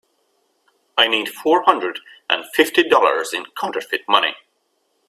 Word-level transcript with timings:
I 0.97 1.07
need 1.07 1.29
four 1.29 1.61
hundred 1.61 1.99
and 2.27 2.43
fifty 2.55 2.81
dollars 2.81 3.33
in 3.35 3.45
counterfeit 3.55 4.01
money. 4.09 4.33